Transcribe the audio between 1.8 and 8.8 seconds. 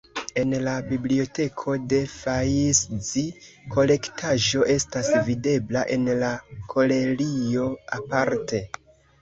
la Fajszi-kolektaĵo estas videbla en la galerio aparte.